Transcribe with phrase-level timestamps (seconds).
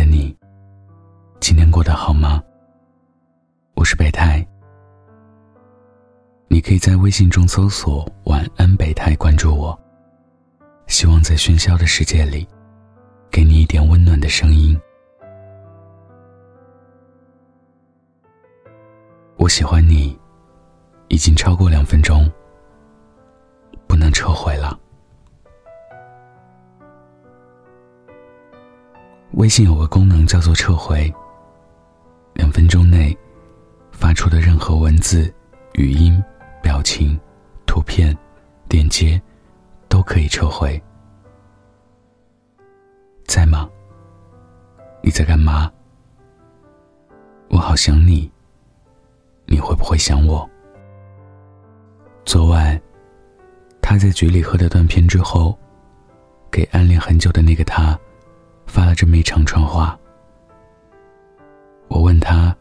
[0.00, 0.34] 的你，
[1.40, 2.42] 今天过得好吗？
[3.74, 4.42] 我是北太，
[6.48, 9.78] 你可以在微信中搜索“晚安北太”，关注我。
[10.86, 12.48] 希望在喧嚣的世界里，
[13.30, 14.80] 给你一点温暖的声音。
[19.36, 20.18] 我喜欢你，
[21.08, 22.26] 已经超过两分钟，
[23.86, 24.80] 不能撤回了。
[29.40, 31.10] 微信有个功能叫做撤回，
[32.34, 33.16] 两分钟内
[33.90, 35.32] 发出的任何文字、
[35.76, 36.22] 语音、
[36.62, 37.18] 表情、
[37.64, 38.14] 图片、
[38.68, 39.18] 链接
[39.88, 40.78] 都可以撤回。
[43.24, 43.66] 在吗？
[45.02, 45.72] 你在干嘛？
[47.48, 48.30] 我好想你。
[49.46, 50.48] 你会不会想我？
[52.26, 52.78] 昨晚，
[53.80, 55.58] 他在局里喝了断片之后，
[56.50, 57.98] 给暗恋很久的那个他。
[58.70, 59.98] 发了这么一长串话。
[61.88, 62.56] 我问他：“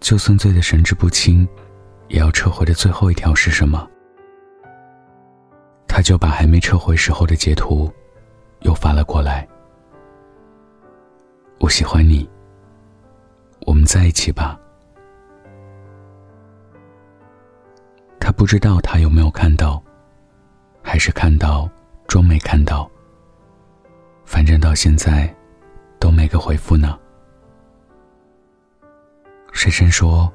[0.00, 1.46] 就算醉得神志不清，
[2.08, 3.86] 也要撤回的最后一条是什么？”
[5.86, 7.92] 他就把还没撤回时候的截图，
[8.60, 9.46] 又发了过来。
[11.60, 12.28] 我喜欢你，
[13.66, 14.58] 我们在一起吧。
[18.18, 19.82] 他不知道他有没有看到，
[20.82, 21.68] 还是看到
[22.06, 22.90] 装没看到。
[24.30, 25.34] 反正到现在，
[25.98, 26.98] 都没个回复呢。
[29.54, 30.30] 深深说：“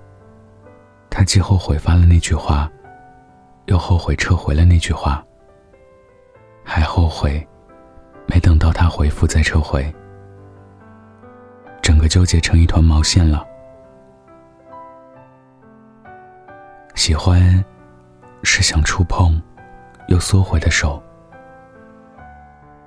[1.11, 2.67] 他既后悔发了那句话，
[3.67, 5.23] 又后悔撤回了那句话，
[6.65, 7.47] 还后悔
[8.25, 9.85] 没等到他回复再撤回，
[11.79, 13.45] 整个纠结成一团毛线了。
[16.95, 17.63] 喜欢，
[18.41, 19.39] 是想触碰，
[20.07, 21.01] 又缩回的手。”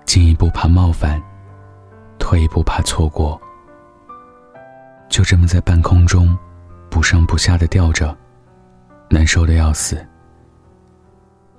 [0.06, 1.20] 进一步怕冒犯，
[2.18, 3.38] 退一步怕错过。
[5.08, 6.36] 就这么在半空中，
[6.88, 8.16] 不上不下的吊着，
[9.10, 10.04] 难受的要死。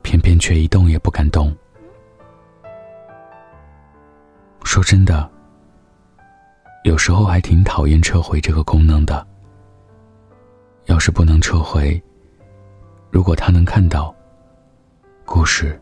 [0.02, 1.56] 偏偏却一动也不敢动。
[4.64, 5.30] 说真的，
[6.84, 9.26] 有时候还挺讨厌撤回这个功能的。
[10.86, 12.02] 要是不能撤回，
[13.12, 14.16] 如果他能看到，
[15.26, 15.80] 故事。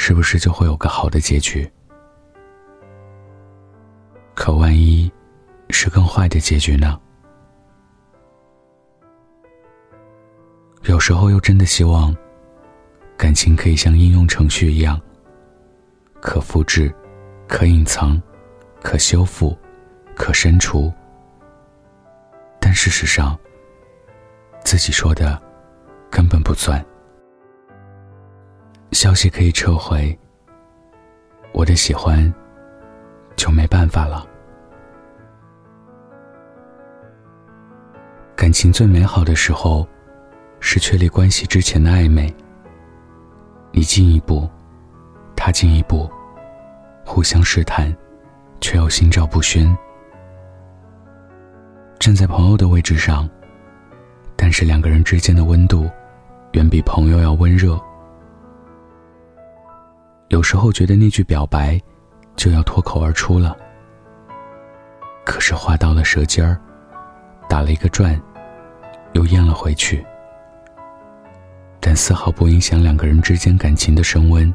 [0.00, 1.70] 是不是就会有个好的结局？
[4.32, 5.12] 可万一
[5.70, 6.98] 是更坏的结局呢？
[10.84, 12.16] 有时候又真的希望，
[13.16, 14.98] 感情可以像应用程序一样，
[16.20, 16.94] 可复制、
[17.48, 18.22] 可隐藏、
[18.80, 19.58] 可修复、
[20.14, 20.90] 可删除。
[22.60, 23.36] 但事实上，
[24.64, 25.38] 自己说的
[26.08, 26.82] 根本不算。
[28.98, 30.18] 消息可以撤回，
[31.52, 32.34] 我的喜欢
[33.36, 34.26] 就没办法了。
[38.34, 39.86] 感情最美好的时候，
[40.58, 42.34] 是确立关系之前的暧昧。
[43.70, 44.50] 你进一步，
[45.36, 46.10] 他进一步，
[47.04, 47.96] 互相试探，
[48.60, 49.78] 却又心照不宣。
[52.00, 53.30] 站在朋友的位置上，
[54.34, 55.88] 但是两个人之间的温度，
[56.54, 57.80] 远比朋友要温热。
[60.28, 61.80] 有时候觉得那句表白，
[62.36, 63.56] 就要脱口而出了。
[65.24, 66.60] 可是话到了舌尖儿，
[67.48, 68.20] 打了一个转，
[69.12, 70.04] 又咽了回去。
[71.80, 74.54] 但丝毫不影响两个人之间感情的升温。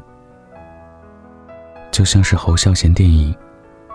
[1.90, 3.32] 就像是侯孝贤电影《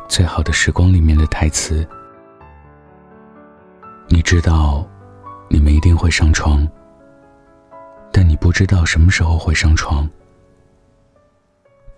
[0.07, 1.87] 最好的时光》里面的台词
[4.09, 4.85] ：“你知道，
[5.49, 6.67] 你们一定会上床，
[8.11, 10.09] 但你不知道什么时候会上床。”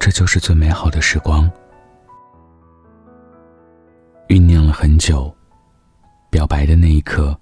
[0.01, 1.47] 这就是最美好的时光，
[4.27, 5.31] 酝酿了很久，
[6.31, 7.39] 表白的那一刻，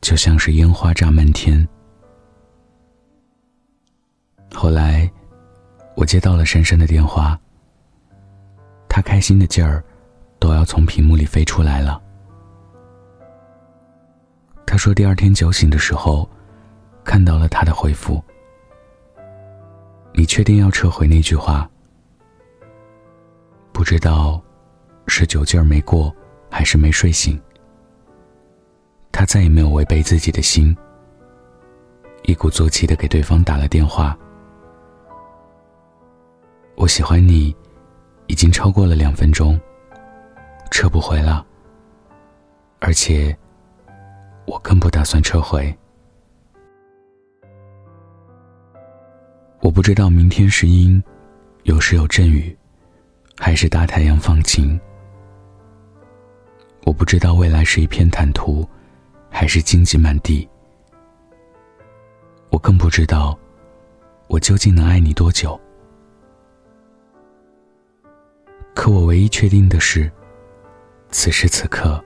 [0.00, 1.66] 就像是烟花炸满天。
[4.52, 5.08] 后来，
[5.94, 7.38] 我接到了珊珊的电话，
[8.88, 9.80] 她开心的劲儿，
[10.40, 12.02] 都要从屏幕里飞出来了。
[14.66, 16.28] 她说，第二天酒醒的时候，
[17.04, 18.20] 看到了他的回复
[20.12, 21.70] ：“你确定要撤回那句话？”
[23.76, 24.42] 不知道
[25.06, 26.10] 是酒劲儿没过，
[26.50, 27.38] 还是没睡醒。
[29.12, 30.74] 他再也没有违背自己的心，
[32.22, 34.16] 一鼓作气的给对方打了电话。
[36.74, 37.54] 我喜欢你，
[38.28, 39.60] 已经超过了两分钟，
[40.70, 41.46] 撤不回了。
[42.80, 43.36] 而且，
[44.46, 45.76] 我更不打算撤回。
[49.60, 51.02] 我不知道明天是阴，
[51.64, 52.56] 有时有阵雨。
[53.38, 54.78] 还是大太阳放晴。
[56.84, 58.68] 我不知道未来是一片坦途，
[59.30, 60.48] 还是荆棘满地。
[62.50, 63.38] 我更不知道，
[64.28, 65.60] 我究竟能爱你多久。
[68.74, 70.10] 可我唯一确定的是，
[71.10, 72.02] 此时此刻，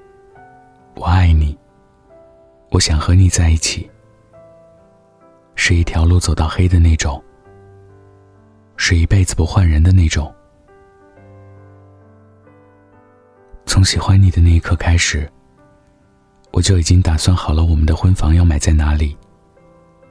[0.94, 1.56] 我爱你。
[2.71, 3.91] 我想和你在一起，
[5.56, 7.23] 是一条路走到黑的那种，
[8.77, 10.32] 是一辈子不换人的那种。
[13.70, 15.31] 从喜欢你的那一刻开始，
[16.50, 19.17] 我就已经打算好了我们的婚房要买在哪里，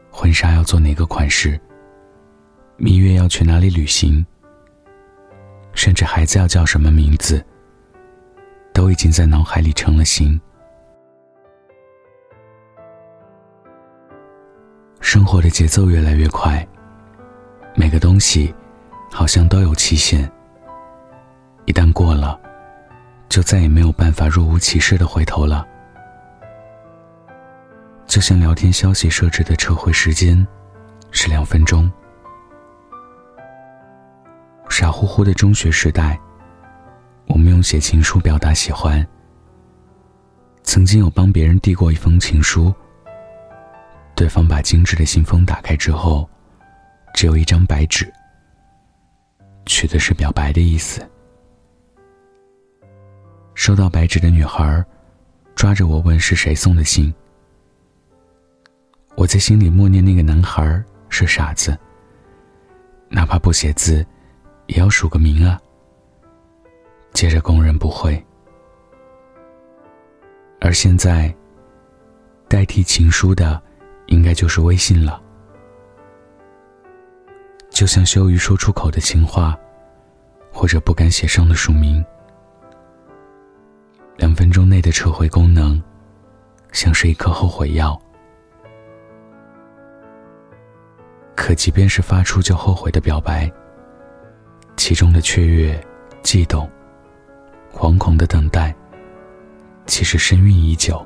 [0.09, 1.59] 婚纱要做哪个款式，
[2.77, 4.25] 蜜月要去哪里旅行，
[5.73, 7.45] 甚至孩子要叫什么名字，
[8.73, 10.39] 都已经在脑海里成了形。
[15.01, 16.65] 生活的节奏越来越快，
[17.75, 18.55] 每个东西
[19.11, 20.31] 好像都有期限。
[21.65, 22.39] 一旦过了，
[23.29, 25.65] 就再也没有办法若无其事的回头了。
[28.07, 30.45] 就像聊天消息设置的撤回时间
[31.11, 31.89] 是两分钟。
[34.67, 36.19] 傻乎乎的中学时代，
[37.27, 39.05] 我们用写情书表达喜欢。
[40.63, 42.73] 曾经有帮别人递过一封情书。
[44.15, 46.27] 对方把精致的信封打开之后，
[47.13, 48.11] 只有一张白纸，
[49.65, 51.07] 取的是表白的意思。
[53.59, 54.81] 收到白纸的女孩，
[55.53, 57.13] 抓着我问是谁送的信。
[59.15, 61.77] 我在心里默念那个男孩是傻子，
[63.09, 63.95] 哪怕不写字，
[64.67, 65.59] 也要署个名啊。
[67.11, 68.25] 接着供认不讳。
[70.61, 71.35] 而现在，
[72.47, 73.61] 代替情书的。
[74.07, 75.21] 应该就是微信了，
[77.69, 79.55] 就像羞于说出口的情话，
[80.51, 82.03] 或者不敢写上的署名。
[84.19, 85.81] 两分钟内的撤回功能，
[86.73, 87.97] 像是一颗后悔药。
[91.37, 93.49] 可即便是发出就后悔的表白，
[94.75, 95.81] 其中的雀跃、
[96.21, 96.69] 悸动、
[97.73, 98.75] 惶恐的等待，
[99.85, 101.03] 其实深蕴已久。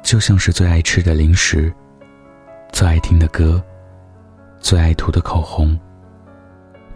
[0.00, 1.74] 就像是最爱吃的零食，
[2.70, 3.60] 最爱听的歌，
[4.60, 5.76] 最爱涂的口红，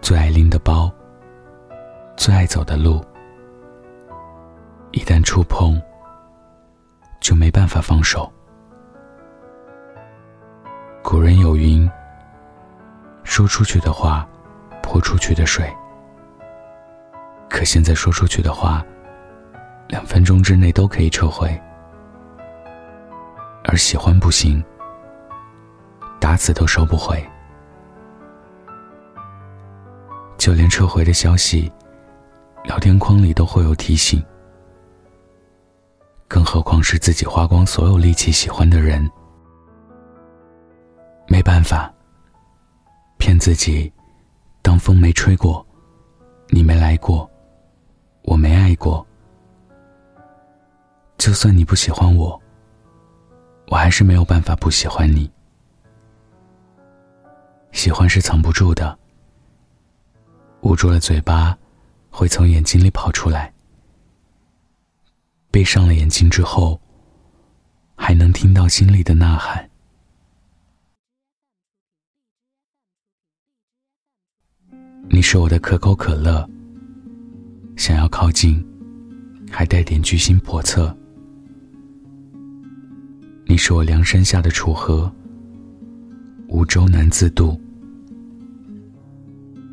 [0.01, 0.89] 最爱拎的包，
[2.17, 3.05] 最爱走的路，
[4.95, 5.83] 一旦触碰，
[7.21, 8.33] 就没办法放手。
[11.03, 11.91] 古人有云
[13.25, 14.25] ：“说出去的话，
[14.85, 15.69] 泼出去的水。”
[17.51, 18.85] 可现在说出去的话，
[19.89, 21.61] 两分钟之内都可以撤回。
[23.65, 24.65] 而喜欢不行，
[26.21, 27.21] 打死都收不回。
[30.39, 31.73] 就连撤回的消息，
[32.63, 34.25] 聊天框里都会有提醒。
[36.29, 39.09] 更何况是自己花光所有力气喜欢的人，
[41.29, 41.93] 没办法，
[43.19, 43.93] 骗自己，
[44.63, 45.65] 当风没吹过，
[46.49, 47.31] 你没来过，
[48.23, 49.07] 我没爱过。
[51.17, 52.41] 就算你不喜欢我。
[53.69, 55.31] 我还是没有办法不喜欢你。
[57.73, 58.99] 喜欢是藏不住的，
[60.61, 61.57] 捂住了嘴巴，
[62.11, 63.54] 会从眼睛里跑出来。
[65.55, 66.81] 闭上了眼睛之后，
[67.95, 69.71] 还能听到心里的呐喊。
[75.09, 76.45] 你是我的可口可乐，
[77.77, 78.67] 想要靠近，
[79.49, 80.93] 还带点居心叵测。
[83.47, 85.09] 你是我梁山下的楚河，
[86.49, 87.57] 无舟难自渡；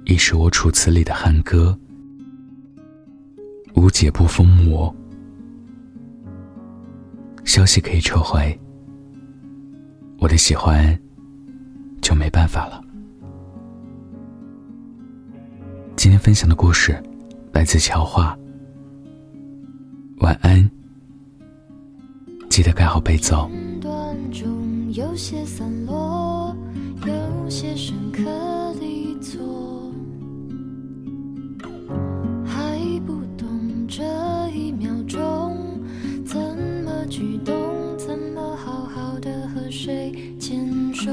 [0.06, 1.76] 亦是我楚辞里的汉歌，
[3.74, 4.96] 无解不封魔。
[7.44, 8.58] 消息可以撤回，
[10.20, 10.98] 我的喜欢
[12.02, 12.82] 就没办法了。
[15.96, 17.02] 今天分享的故事
[17.52, 18.38] 来自乔画，
[20.20, 20.70] 晚安。
[22.50, 23.34] 记得盖好被子。
[24.94, 26.54] 有些散落，
[27.06, 28.24] 有些深刻
[28.80, 29.40] 地错，
[39.92, 41.12] 谁牵手。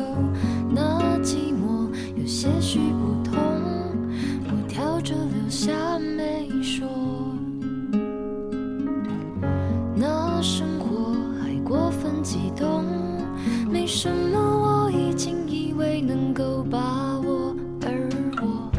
[0.70, 3.36] 那寂寞有些许不同，
[4.44, 6.86] 我挑着留下没说。
[9.96, 12.84] 那生活还过分激动。
[13.68, 18.08] 没什么，我已经以为能够把握，而
[18.40, 18.70] 我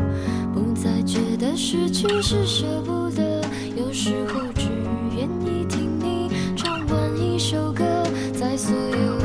[0.54, 3.42] 不再觉得失去是舍不得。
[3.76, 3.92] 有。
[3.92, 4.70] 时候只
[5.18, 7.84] 愿意听你唱完一首歌，
[8.34, 9.19] 在所有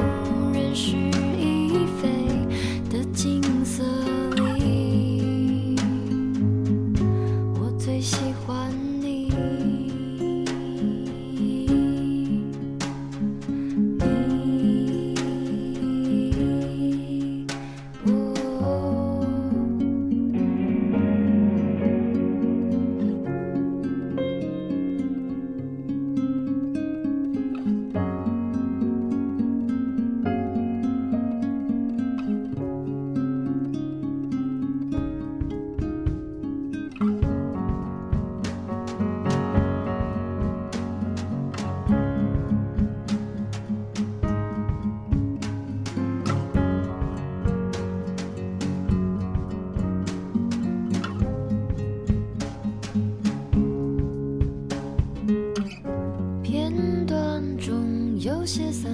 [58.55, 58.94] 中